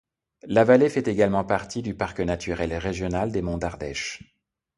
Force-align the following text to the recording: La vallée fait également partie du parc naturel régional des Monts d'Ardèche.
La 0.47 0.63
vallée 0.63 0.89
fait 0.89 1.07
également 1.07 1.43
partie 1.45 1.83
du 1.83 1.93
parc 1.93 2.21
naturel 2.21 2.73
régional 2.73 3.31
des 3.31 3.43
Monts 3.43 3.59
d'Ardèche. 3.59 4.35